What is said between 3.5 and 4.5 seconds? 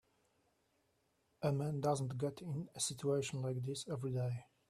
this every day.